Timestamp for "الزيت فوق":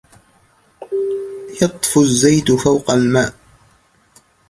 2.01-2.91